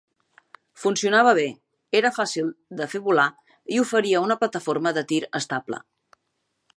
Funcionava 0.83 1.33
bé, 1.39 1.43
era 1.99 2.11
fàcil 2.15 2.49
de 2.79 2.87
fer 2.95 3.03
volar 3.09 3.27
i 3.75 3.79
oferia 3.85 4.25
una 4.29 4.41
plataforma 4.43 4.97
de 4.99 5.05
tir 5.13 5.23
estable. 5.41 5.83